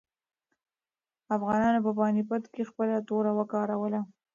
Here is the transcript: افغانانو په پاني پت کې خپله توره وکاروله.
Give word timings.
افغانانو 1.35 1.79
په 1.85 1.91
پاني 1.97 2.21
پت 2.29 2.43
کې 2.53 2.69
خپله 2.69 2.95
توره 3.07 3.31
وکاروله. 3.39 4.01